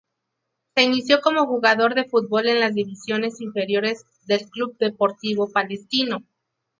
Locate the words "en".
2.49-2.59